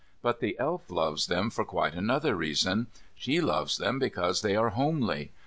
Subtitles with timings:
[0.23, 2.87] But the Elf loves them for quite another reason.
[3.13, 5.29] She loves them because they are homely.